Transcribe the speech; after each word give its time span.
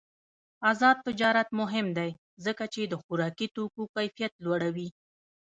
آزاد 0.71 0.97
تجارت 1.07 1.49
مهم 1.59 1.87
دی 1.97 2.11
ځکه 2.45 2.63
چې 2.73 2.81
د 2.85 2.93
خوراکي 3.03 3.47
توکو 3.55 3.81
کیفیت 3.95 4.33
لوړوي. 4.45 4.87